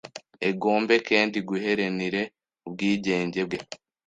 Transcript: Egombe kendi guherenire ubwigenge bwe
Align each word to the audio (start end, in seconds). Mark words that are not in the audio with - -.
Egombe 0.49 0.95
kendi 1.09 1.37
guherenire 1.47 2.21
ubwigenge 2.67 3.41
bwe 3.47 3.59